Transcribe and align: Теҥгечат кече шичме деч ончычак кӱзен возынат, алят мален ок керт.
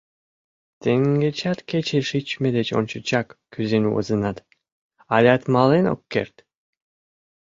Теҥгечат 0.81 1.59
кече 1.69 1.99
шичме 2.09 2.49
деч 2.57 2.67
ончычак 2.79 3.27
кӱзен 3.53 3.85
возынат, 3.93 4.37
алят 5.15 5.43
мален 5.53 5.85
ок 5.93 6.01
керт. 6.13 6.35